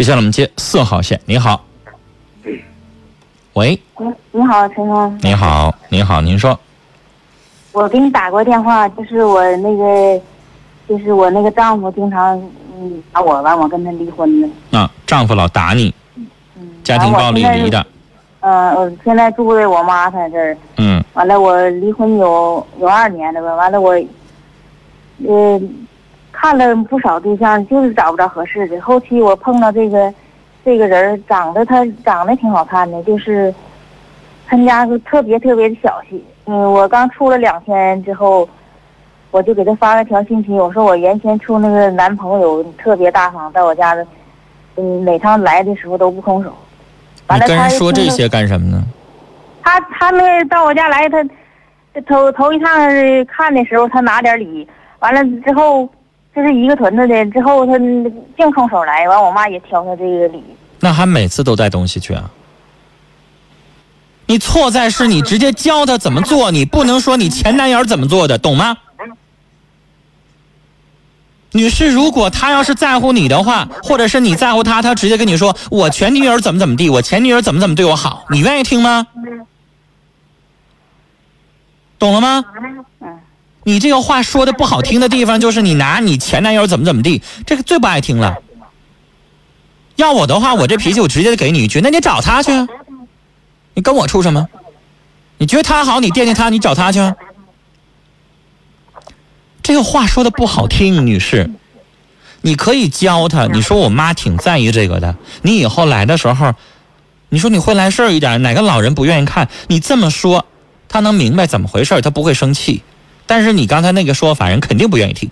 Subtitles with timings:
[0.00, 1.62] 接下来我们接四号线，你好。
[3.52, 5.18] 喂，你你好，陈峰。
[5.20, 6.58] 你好，你好，您说。
[7.72, 10.18] 我给你打过电话，就是我那个，
[10.88, 12.34] 就是我那个丈夫经常
[12.78, 14.48] 嗯打我，完我跟他离婚了。
[14.70, 15.94] 啊，丈夫老打你，
[16.56, 16.66] 嗯。
[16.82, 17.86] 家庭暴力离的。
[18.40, 20.56] 嗯，我现在住在我妈她这儿。
[20.78, 21.04] 嗯。
[21.12, 23.54] 完了，我离婚有有二年了吧？
[23.54, 23.90] 完了，我，
[25.26, 25.60] 呃，
[26.40, 28.80] 看了不少对象，就是找不着合适的。
[28.80, 30.12] 后期我碰到这个，
[30.64, 33.54] 这个人长得他长得挺好看的，就是
[34.46, 36.24] 他家是特别特别的小气。
[36.46, 38.48] 嗯，我刚处了两天之后，
[39.30, 44.06] 我就给他发了条信息，我说我原先处那个男朋友特别大方，在我家的，
[44.76, 46.50] 嗯，每趟来的时候都不空手。
[47.34, 48.82] 你跟人说这些干什么呢？
[49.62, 51.22] 他他那到我家来，他
[52.08, 52.72] 头头一趟
[53.26, 54.66] 看的时候，他拿点礼，
[55.00, 55.86] 完了之后，
[56.40, 57.72] 就是一个屯子的，之后他
[58.34, 60.42] 净空手来，完我妈也挑他这个理。
[60.78, 62.30] 那还每次都带东西去啊？
[64.24, 68.78] 你错在是你直接教他怎么做，你不能说你前男友怎么做的，懂吗？
[71.52, 79.06] 女士，如果他要是在乎你的话，或者是你在乎他，他直接跟你说我前女友怎么怎么地，我前女友怎么怎么对我好，你愿意听吗？
[81.98, 82.42] 懂了吗？
[83.00, 83.20] 嗯
[83.64, 88.36] 你这个话说的不好听的地方，就是你拿你前男友怎么怎么地，这个最不爱听了。
[89.96, 92.50] 要我的话，我这脾气我直接给你一句，那你找他去，
[93.74, 94.48] 你跟我处什么？
[95.38, 97.12] 你觉得他好，你惦记他，你找他去。
[99.62, 101.50] 这个话说的不好听，女士，
[102.40, 103.46] 你可以教他。
[103.46, 106.54] 你说我妈挺在意这个的，你以后来的时候，
[107.28, 109.48] 你说你会来事儿一点，哪个老人不愿意看？
[109.68, 110.46] 你这么说。
[110.92, 112.82] 他能明白怎么回事，他不会生气。
[113.30, 115.30] 但是你刚才那个说法，人肯定不愿意听。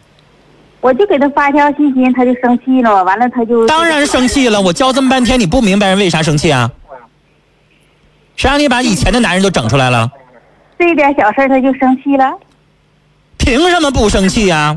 [0.80, 3.02] 我就给他发条信息，他就生气了。
[3.02, 4.60] 完了，他就当然生气了。
[4.60, 6.70] 我教这么半天，你不明白人为啥生气啊？
[8.36, 10.08] 谁让你把以前的男人都整出来了？
[10.78, 12.32] 这点小事他就生气了？
[13.36, 14.76] 凭什么不生气呀？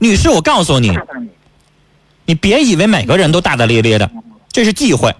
[0.00, 0.98] 女士，我告诉你，
[2.26, 4.10] 你别以为每个人都大大咧咧的，
[4.50, 5.14] 这是忌讳。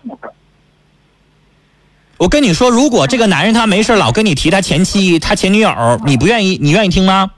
[2.18, 5.70] 我跟你说，如果这个男人他没事老跟你提他前妻、他前女友，
[6.04, 7.30] 你不愿意，你愿意听吗？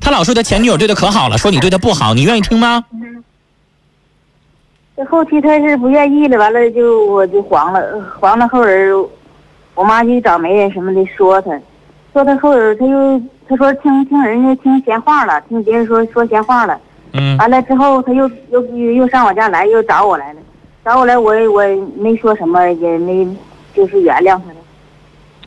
[0.00, 2.82] 他老说他前女友对他可好了，说你对他不好，你愿意听吗？
[4.96, 7.82] 这后期他是不愿意了，完了就我就黄了，
[8.18, 8.94] 黄了后人，
[9.74, 11.50] 我妈就找媒人什么的说他，
[12.14, 16.80] 说他后人他又他说听听人家听闲话了，听别人说说闲话了，
[17.12, 20.40] 嗯，完了之后他又又又上我家来，又找我来了。
[20.84, 21.62] 找我来，我我
[21.96, 23.24] 没说什么，也没
[23.74, 24.56] 就是原谅他了。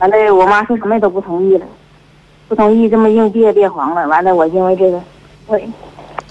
[0.00, 1.66] 完了，我妈说什么也都不同意了，
[2.48, 4.08] 不同意这么硬别别黄了。
[4.08, 4.98] 完了，我因为这个，
[5.46, 5.60] 我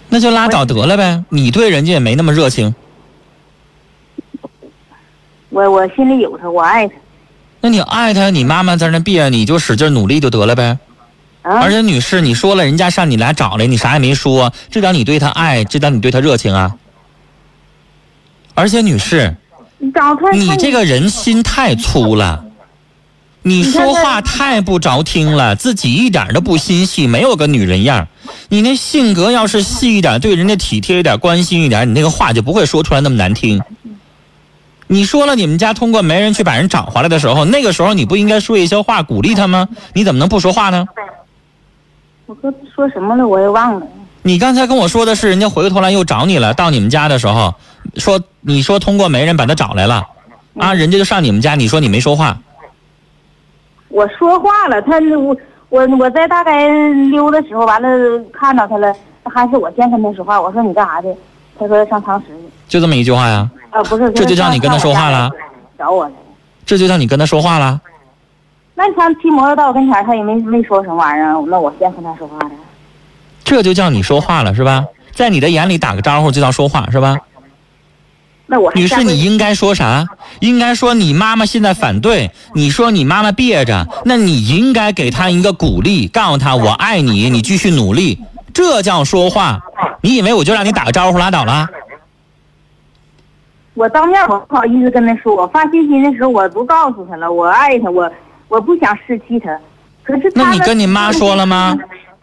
[0.09, 1.23] 那就拉倒得了呗。
[1.29, 2.73] 你对人家也没那么热情。
[5.49, 6.95] 我我心里有他，我爱他。
[7.61, 10.79] 那你爱他，你妈妈在那别，你就使劲努力就得了呗。
[11.43, 11.59] 啊。
[11.61, 16.75] 而且女士，你说了，人家上你来找来，你啥也没说，这点你对他爱，这点你对他热情啊。
[18.55, 19.35] 而且，女士，
[20.33, 22.45] 你这个人心太粗了，
[23.43, 28.07] 你说话太不着听了，自己一点都不心细，没有个女人样。
[28.49, 33.61] 你那性格要是细一点，对人家体贴一点，关心一点，你那个话就不会说出来那么难听。
[34.87, 39.67] 你说了，你们家通过媒人去把人找回来的时候，那个时候你不应该说一些话鼓励他吗？
[39.93, 40.85] 你怎么能不说话呢？
[42.25, 43.27] 我哥说什么了？
[43.27, 43.85] 我也忘了。
[44.23, 47.53] 你刚才跟我说的是，人家回过头来又找你了，到你们家的时候，
[47.97, 50.05] 说你说通过媒人把他找来了，
[50.57, 52.37] 啊，人家就上你们家，你说你没说话。
[53.89, 55.35] 我说话了，他我
[55.69, 56.51] 我我在大街
[57.11, 57.87] 溜的时候，完了
[58.33, 58.93] 看到他了，
[59.23, 60.41] 还是我先跟他说话。
[60.41, 61.15] 我说你干啥的？
[61.57, 62.43] 他说上堂食去。
[62.67, 63.49] 就这么一句话呀？
[63.69, 65.29] 啊，不是，这就叫你跟他说话了？
[65.77, 66.15] 找我来了。
[66.65, 67.79] 这就叫你跟他说话了？
[68.73, 72.51] 那他骑摩托到我跟前，他也没没说什么玩意儿，那我先跟他说话的。
[73.45, 74.83] 这就叫你说话了是吧？
[75.13, 77.15] 在你的眼里打个招呼就叫说话是吧？
[78.47, 80.05] 那我女士，你应该说啥？
[80.39, 88.19] 应该说你妈妈现在反对，你说你妈妈憋着，那你应该给她一个鼓励，告诉她我爱你，你继续努力，
[88.53, 89.59] 这叫说话。
[90.01, 91.67] 你以为我就让你打个招呼拉倒了？
[93.73, 98.09] 我当面我不好意思跟他说，我发信息的时候我都告诉他了，我爱他，我
[98.47, 99.49] 我不想失去他。
[100.03, 101.75] 可是那你跟你妈说了吗？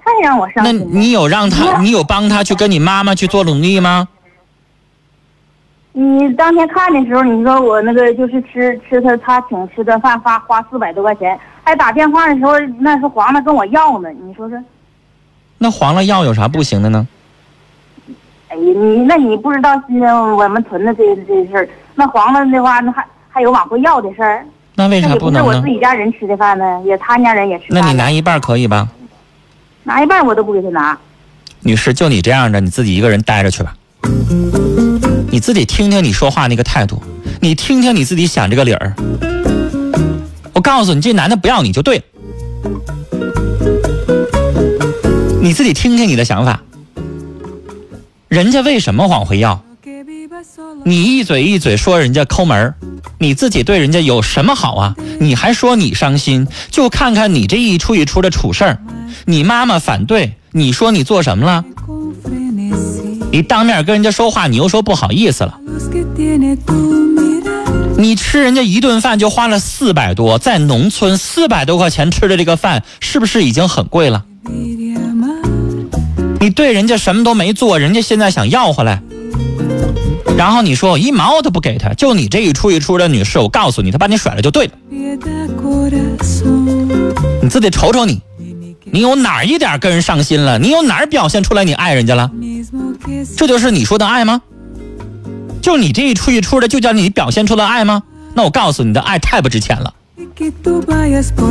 [0.04, 0.78] 太让我伤心。
[0.78, 4.08] 那你有让他，你有帮他去跟你妈妈去做努力吗？
[5.94, 14.08] 你当天看的时候，你说我那个就是吃吃他他请吃顿饭，花花四百多块钱，还打电话的时候，那是黄了跟我要呢。
[14.10, 14.58] 你说说。
[15.58, 17.06] 那黄了要有啥不行的呢？
[18.48, 24.46] 哎呀，你那你不知道今天我们屯的这这事儿，那黄了的话，那还还有往回要的事儿。
[24.74, 25.44] 那为啥不能呢？
[25.44, 27.66] 我自己家人吃的饭呢，也他家人也吃。
[27.68, 28.88] 那你拿一半可以吧？
[29.84, 30.98] 拿一半我都不给他拿。
[31.60, 33.74] 女士，就你这样的，你自己一个人待着去吧。
[35.32, 37.02] 你自己听听你说话那个态度，
[37.40, 38.94] 你听听你自己想这个理儿。
[40.52, 42.05] 我告诉你，这男的不要你就对了。
[45.40, 46.61] 你自己听听你的想法。
[48.29, 49.64] 人家为什么往回要？
[50.84, 52.75] 你一嘴一嘴说人家抠门
[53.19, 54.94] 你自己对人家有什么好啊？
[55.19, 56.46] 你还说你伤心？
[56.70, 58.78] 就看看你这一出一出的处事儿，
[59.25, 61.64] 你妈妈反对，你说你做什么了？
[63.32, 65.58] 你当面跟人家说话，你又说不好意思了。
[67.96, 74.23] 你吃人家一顿饭就花了四百多，在农村四百多块钱吃的这个饭，是不是已经很贵了？
[76.40, 79.00] 你对人家什么都没做，人家现在想要回来。
[80.37, 84.73] 然后你说我一毛都不给他，就你这一出一出的女士，我告诉你，他把你甩了就对了。
[87.40, 88.20] 你自己瞅瞅你，
[88.85, 90.58] 你有哪一点跟人上心了？
[90.58, 92.31] 你有哪表现出来你爱人家了？
[93.37, 94.43] 这就是你说的爱吗？
[95.60, 98.02] 就你这一出一出的，就叫你表现出了爱吗？
[98.34, 99.93] 那我告诉你的爱太不值钱了。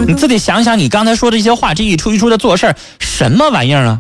[0.05, 3.99] 你自己想想，你刚才说这些话，这一出一出的做事儿，什么玩意儿啊？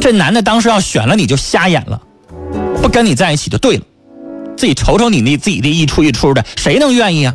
[0.00, 2.00] 这男的当时要选了你就瞎眼了，
[2.80, 3.82] 不跟你在一起就对了。
[4.56, 7.34] 自己瞅瞅你那自己的一出一出的，谁能愿意啊？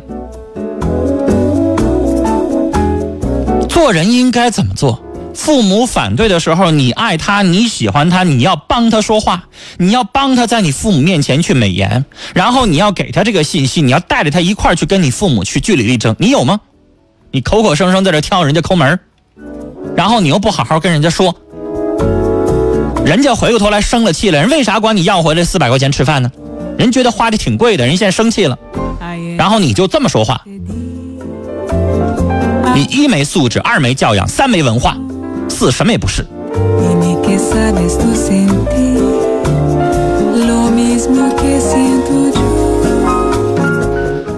[3.68, 5.03] 做人应该怎么做？
[5.34, 9.44] 父母反对的时候，你爱他，你喜欢他，你要帮他说话，
[9.78, 12.04] 你要帮他在你父母面前去美言，
[12.34, 16.14] 然后你要给他这个信息，你要带着他一块儿去跟你父母去据理力争。
[16.18, 16.60] 你有吗？
[17.32, 19.00] 你口口声声在这挑人家抠门
[19.96, 21.34] 然后你又不好好跟人家说。
[23.04, 26.30] 人家回过头来生了气了，人为啥管你要回来四百块钱吃饭呢？
[26.78, 28.58] 人觉得花的挺贵的，人现在生气了，
[29.36, 30.42] 然后你就这么说话，
[32.74, 34.96] 你一没素质，二没教养，三没文化，
[35.48, 36.26] 四什么也不是。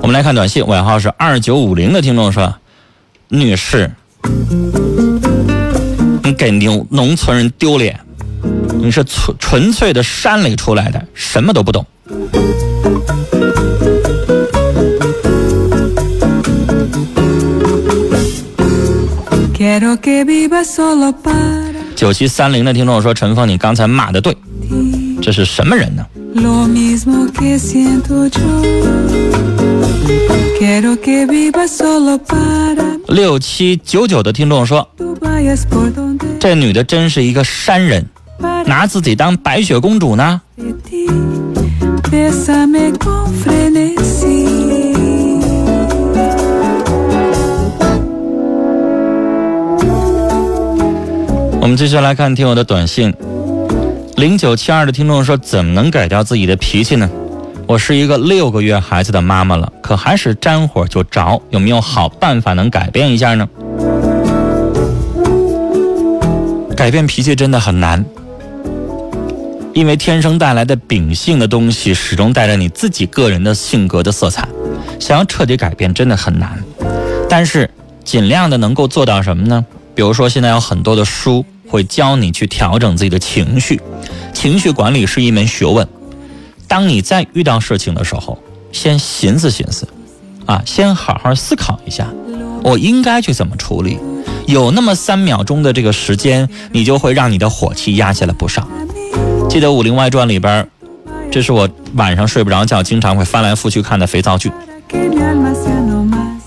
[0.03, 2.55] 我们来看短信，尾号是二九五零的听众说
[3.29, 3.91] ：“女士，
[6.23, 7.99] 你给农农村人丢脸。”
[8.79, 11.85] 你是纯纯粹的山里出来的，什么都不懂。
[21.95, 24.37] 九七三零的听众说：“陈峰，你刚才骂的对，
[25.21, 26.05] 这是什么人呢？”
[33.09, 34.89] 六七九九的听众说
[36.41, 38.05] ：“这女的真是一个山人。”
[38.67, 40.41] 拿自己当白雪公主呢？
[51.67, 53.13] 我们继续来看听友的短信。
[54.15, 57.11] 零九七二的听众说：“怎么能改掉自己的脾气呢？
[57.67, 63.49] 我是一个六个月孩子的妈妈了，可还是沾火就着，有没有好办法能改变一下呢？”
[66.77, 68.05] 改变脾气真的很难。
[69.75, 74.47] 因为天生带来的秉性的东西，始终带着你自己个人的性格的色彩，
[75.01, 76.63] 想要彻底改变真的很难。
[77.29, 77.69] 但是
[78.05, 79.67] 尽量的能够做到什么呢？
[79.97, 83.81] 比如说现在有很多的书会教你去调整自己的情绪，
[84.33, 85.87] 情绪管理是一门学问。
[86.69, 88.39] 当你在遇到事情的时候，
[88.73, 89.87] 先寻思寻思，
[90.47, 92.09] 啊，先好好思考一下，
[92.63, 93.99] 我应该去怎么处理。
[94.47, 98.69] 有那么三秒钟的这个时间，你就会让你的火气压下来不少。
[99.49, 100.69] 记得《武林外传》里边，
[101.33, 104.53] 这是我晚上睡不着觉，经常会翻来覆去看的肥皂剧。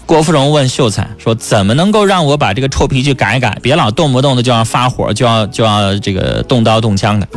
[0.09, 7.27] 郭芙蓉问秀才说：“怎么能够让我把这个臭脾气改一改，别老动不动的就要发火，就要就要这个动刀动枪的？”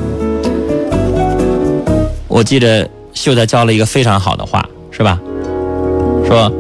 [2.29, 5.21] 我记得秀才教了一个非常好的话，是吧？
[6.27, 6.51] 说，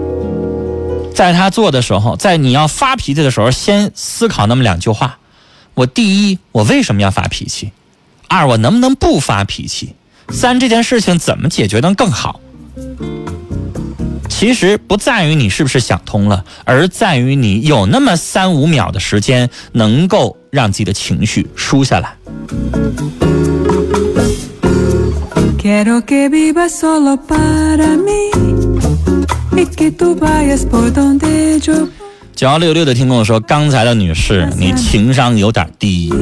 [1.14, 5.19] 在他做的时候，在你要发脾气的时候，先思考那么两句话：
[5.73, 7.73] 我第一，我为什么要发脾气？
[8.28, 9.95] 二，我能不能不发脾气？
[10.28, 12.38] 三，这件事情怎么解决能更好？
[14.33, 22.17] 其实不在于你是不是想通了，而在于你有那么三五秒的时间，能够让自己的情绪舒下来。
[32.35, 36.12] 九幺六六的听众说：“刚才的女士，你情商有点低，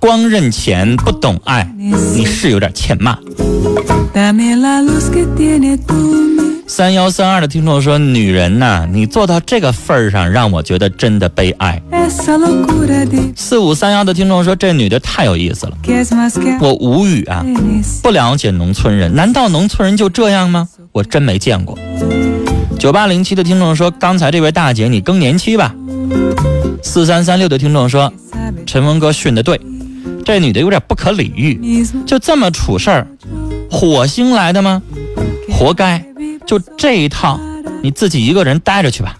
[0.00, 3.16] 光认钱不懂爱，你是有点欠骂。”
[6.70, 11.80] 三幺三二的听众说：“女人呐，你做到这个份儿上，让我觉得真的悲哀。”
[13.34, 15.72] 四五三幺的听众说：“这女的太有意思了，
[16.60, 17.42] 我无语啊！
[18.02, 20.68] 不了解农村人，难道农村人就这样吗？
[20.92, 21.76] 我真没见过。”
[22.78, 25.74] 九八零七的听众说：“刚才这位大姐，你更年期吧？”
[26.84, 28.12] 四三三六的听众说
[28.66, 29.58] ：“陈文哥训的对，
[30.22, 33.06] 这女的有点不可理喻，就这么处事儿，
[33.70, 34.82] 火星来的吗？
[35.50, 36.04] 活该！”
[36.48, 37.38] 就这一套，
[37.82, 39.14] 你自己一个人待着去吧。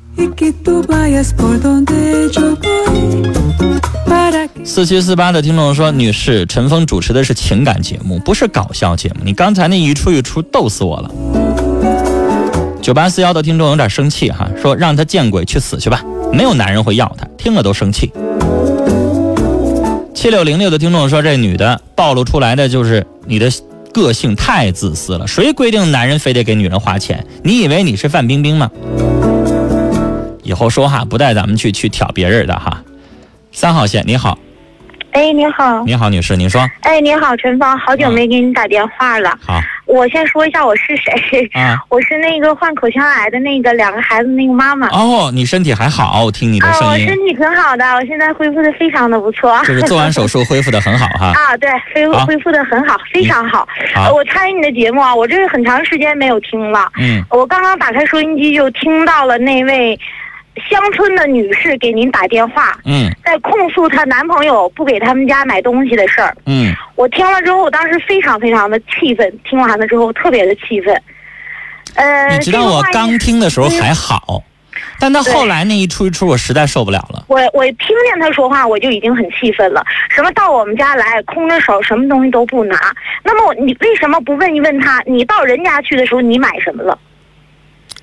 [4.64, 9.16] 四七四八的听众说：“女士，陈峰主持的是情感节目，不是搞笑节目。
[9.25, 11.11] 你刚才那一出一出，逗死我了。”
[12.80, 18.11] 九八四幺的听众有点生气哈，说：“让他见鬼去死去吧，没有男人会要他。”听了都生气。
[20.14, 23.52] 七六零六的听众说：“这女的暴露出来的就是你的。”
[23.92, 27.25] 个性太自私了，谁规定男人非得给女人花钱？
[27.42, 28.71] 你以为你是范冰冰吗？
[30.42, 32.83] 以后说话不带咱们去去挑别人的哈。
[33.52, 34.38] 三号线，你好。
[35.12, 35.85] 哎，你好。
[35.85, 36.66] 你好，女士，您说。
[36.80, 39.37] 哎，你好，陈芳，好久没给你打电话了。
[39.40, 39.61] 好。
[39.88, 41.49] 我先说一下我是谁。
[41.59, 41.78] 啊。
[41.88, 44.87] 我是那个患口腔癌的那个两个孩子那个妈妈。
[44.88, 46.30] 哦，你身体还好？
[46.30, 47.07] 听你的声音。
[47.07, 49.59] 我身体挺好的，我现在恢复的非常的不错。
[49.64, 51.33] 就是做完手术恢复的很好哈。
[51.35, 53.66] 啊，对，恢复恢复的很好，非常好。
[53.95, 54.12] 好。
[54.12, 56.87] 我参与你的节目啊，我这是很长时间没有听了。
[56.99, 57.25] 嗯。
[57.30, 59.99] 我刚刚打开收音机就听到了那位。
[60.71, 71.03] 乡村的女士给您打电话，嗯，在控诉她男朋友不给他们家买东西的事儿，嗯，我听了之后，我当时非常非常的气愤，听完了之后特别的气愤。
[71.95, 74.43] 呃，你知道我刚听的时候还好，
[75.00, 77.25] 但到后来那一出一出，我实在受不了了。
[77.29, 79.85] 我我听见他说话，我就已经很气愤了。
[80.09, 82.95] 什么到我们家来空着手，什么东西都不拿？
[83.25, 85.03] 那么你为什么不问一问他？
[85.07, 86.99] 你到人家去的时候，你买什么了？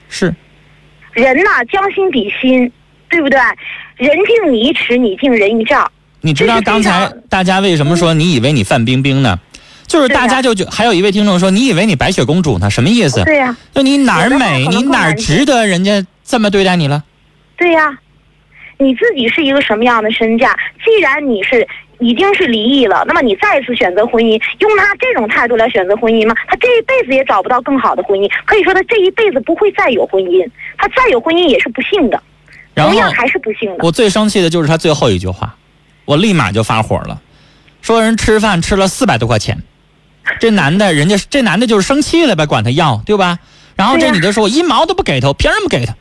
[0.09, 0.33] 是。
[1.15, 2.71] 人呐，将心比心，
[3.09, 3.39] 对不对？
[3.95, 5.89] 人敬你一尺，你敬人一丈。
[6.21, 9.39] 你知道刚才大家为什么说你以为你范冰冰呢？
[9.87, 12.69] 就是大家就觉还有一位听众说你以为你白雪公主呢？
[12.69, 13.23] 什么意思？
[13.23, 13.55] 对呀。
[13.73, 17.03] 就你哪儿美，你哪儿值得人家这么对待你了？
[17.55, 17.97] 对呀。
[18.77, 20.53] 你自己是一个什么样的身价？
[20.83, 21.65] 既然你是。
[21.99, 26.35] 已经是离异了，那么你再次选择婚姻，用他这种态度来选择婚姻吗？
[26.47, 30.47] 他这一辈子也找不到更好的婚姻，可以说他这一辈子不会再有婚姻，
[30.77, 32.21] 他再有婚姻也是不幸的，
[32.75, 33.83] 同样还是不幸的。
[33.83, 35.55] 我最生气的就是他最后一句话，
[36.05, 37.21] 我立马就发火了，
[37.81, 39.57] 说人吃饭吃了四百多块钱，
[40.39, 43.39] 这男的，人家这男的就是生气了呗，管他要，对吧？
[43.75, 45.93] 然后这女的说，我一毛都不给他，我凭什么给他？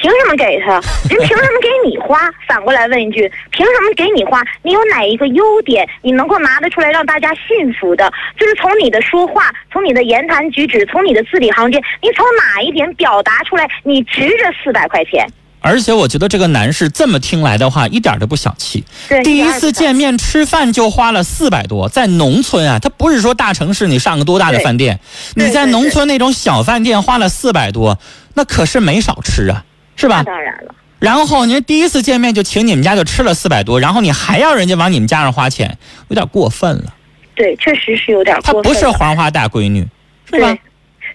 [0.00, 0.72] 凭什么给他？
[1.08, 2.18] 人 凭什么给你花？
[2.48, 4.42] 反过来问一句，凭什么给你花？
[4.62, 8.10] 你有哪一个优点，你能够拿得出来让大家信服的？
[8.38, 15.26] 就是从你的说话，从你的言谈举止，从你的字里行间，你从哪一点表达出来，你值这四百块钱？
[15.62, 18.82] 而且我觉得这个男士这么听来的话，一点都不小气。
[19.10, 24.98] 对，第一次见面吃饭就花了四百多，在农村啊，他不是说大城市你上个多大的饭店，
[25.34, 27.98] 你在农村那种小饭店花了四百多，
[28.32, 29.62] 那可是没少吃啊。
[30.00, 30.22] 是吧？
[30.22, 30.74] 当然了。
[30.98, 35.78] 然后您第一次见面就请你们家就吃了四百多，然后你还要人家往你们家上花钱，
[36.08, 36.94] 有点过分了。
[37.34, 38.62] 对，确实是有点过分。
[38.62, 39.86] 她不是黄花大闺女，
[40.30, 40.54] 是吧？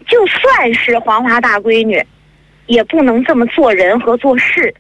[0.08, 2.04] 就算是黄花大闺女，
[2.66, 4.74] 也不能这么做人和做事。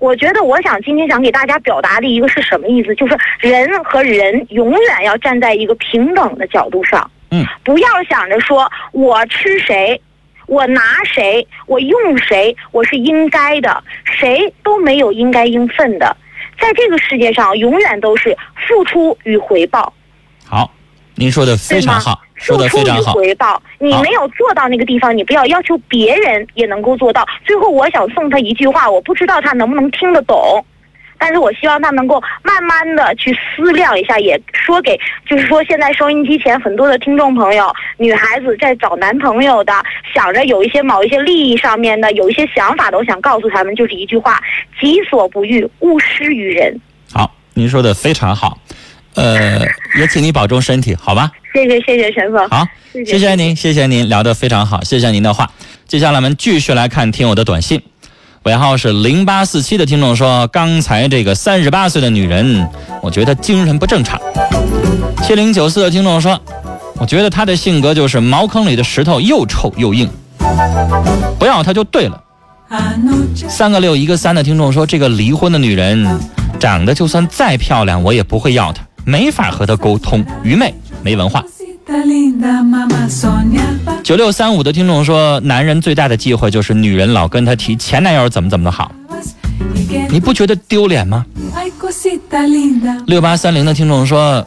[0.00, 2.92] 我觉得，我想今天想给大家表达的一个是什么意思？
[2.96, 7.08] 就是人和人永远要站在一个平等的角度上。
[7.30, 7.46] 嗯。
[7.62, 10.00] 不要想着说我吃谁。
[10.48, 16.16] 我拿谁，我用谁，我是应该的，谁都没有应该应分的，
[16.58, 18.36] 在这个世界上，永远都是
[18.66, 19.92] 付出与回报。
[20.46, 20.70] 好，
[21.14, 23.12] 您说的非常好，说的非常好。
[23.12, 27.26] 付出与回报，你没有做到那个地方，你不要要求别人也能够做到。
[27.44, 30.64] 最后，我想送他一句话，我不知道他能不能听得懂。
[31.18, 34.98] 但是我希望他能够慢慢的去思量一下，也说给，
[35.28, 39.72] 就是说现在收音机前很多的听众朋友，女孩子在找男朋友的，
[40.14, 44.40] 想着有一些某一些利益上面的，有一些想法的，我想告诉他们，就是一句话：
[44.80, 46.80] 己所不欲，勿施于人。
[47.12, 48.58] 好，您说的非常好，
[49.14, 49.60] 呃，
[49.98, 51.30] 也请您保重身体，好吧？
[51.52, 52.48] 谢谢谢谢陈总。
[52.48, 55.50] 好，谢谢您，谢谢您聊得非常好，谢谢您的话。
[55.86, 57.82] 接下来我们继续来看听友的短信。
[58.48, 62.66] 尾号是零八四七的听众说：“刚才这个三十八岁的女人，
[63.02, 64.18] 我觉得精神不正常。”
[65.22, 66.40] 七零九四的听众说
[66.98, 70.08] ：“我觉得她的性格就是茅坑里的石头，又臭又硬，
[71.38, 72.18] 不要她就对了。
[73.50, 76.18] 三个六一个三的听众说，这个离婚的女人
[76.58, 81.44] 长得就算再漂亮，我也不会要她，没法和她沟通，愚昧，没文化。
[84.02, 88.92] 九六三五的听众说，男人最大的忌讳就是女人老跟他提前男友怎么怎么的好，
[90.10, 91.24] 你不觉得丢脸吗？
[93.06, 94.46] 六八三零的听众说，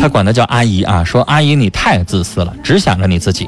[0.00, 3.46] 他管他叫阿姨啊，说阿姨你太自私了，只想着你自己。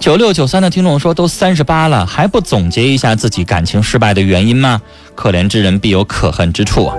[0.00, 4.80] 九六九三的听众说，都三十八了，还不总结一下自己感情失败的原因吗？
[5.14, 6.96] 可怜之人必有可恨之处啊。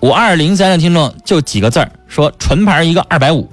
[0.00, 3.48] 五二零三的听众就几个字儿，说纯牌一个二百五。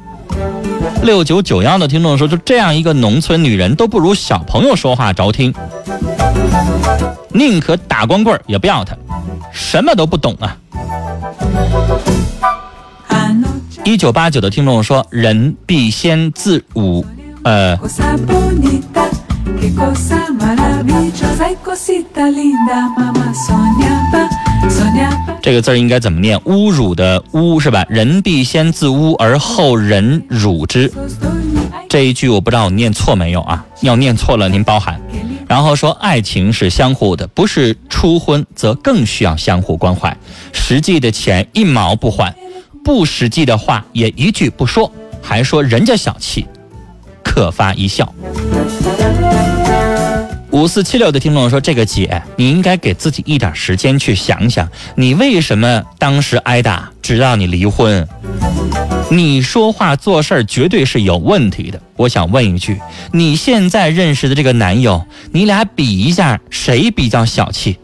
[1.04, 5.54] 六九九幺的听众说，就这样一个农村女人，都不如小朋友说话着听，
[7.30, 8.96] 宁可打光棍也不要她，
[9.51, 10.58] 什么都不懂啊。
[13.84, 17.06] 一九八九的听众说，人必先自侮，
[17.44, 17.77] 呃。
[25.41, 26.38] 这个字儿应该怎么念？
[26.39, 27.86] 侮辱的侮是吧？
[27.89, 30.91] 人必先自污而后人辱之。
[31.89, 33.65] 这一句我不知道我念错没有啊？
[33.81, 35.00] 要念错了您包涵。
[35.48, 40.15] 然后说爱情是相互的，不是初婚则更需要相互关怀。
[40.51, 42.36] 实际的钱一毛不还，
[42.84, 44.91] 不实际的话也一句不说，
[45.22, 46.48] 还说人家小气，
[47.24, 48.12] 可发一笑。
[50.55, 58.07] 五四七六的听众说：“这个姐，你应该给自己一点时间去想想，你为什么当时挨打，直到你离婚？
[59.12, 61.81] 你说话做事儿绝对是有问题的。
[61.97, 62.79] 我想问一句，
[63.12, 67.77] 你现在认识的这个男友，你俩比一下，谁比较小气？”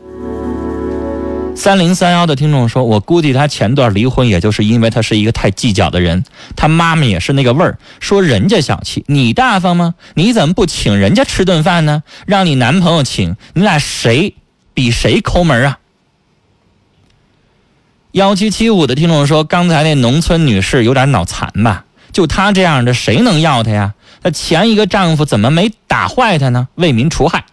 [1.53, 6.24] 三零三幺的听众说：“我估计他前段离婚，也就是因为他是一个太计较的人。
[6.55, 9.93] 他妈妈也是那个味儿，说人家小气，你大方吗？
[10.15, 12.01] 你怎么不请人家吃顿饭呢？
[12.25, 14.34] 让你男朋友请，你俩谁
[14.74, 15.77] 比谁抠门啊？”
[18.13, 21.86] 幺七七五的听众说：“刚才那农村女士有点脑残吧？
[22.12, 23.93] 就她这样的，谁能要她呀？
[24.24, 26.69] 她前一个丈夫怎么没打坏她呢？
[26.75, 27.45] 为民除害。”